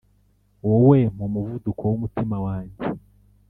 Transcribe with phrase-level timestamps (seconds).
[0.67, 0.99] wowe
[1.33, 2.85] muvuduko w’umutima wanjye